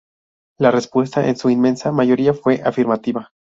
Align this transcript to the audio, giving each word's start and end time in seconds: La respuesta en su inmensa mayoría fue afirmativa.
La 0.57 0.71
respuesta 0.71 1.27
en 1.29 1.35
su 1.35 1.51
inmensa 1.51 1.91
mayoría 1.91 2.33
fue 2.33 2.59
afirmativa. 2.65 3.31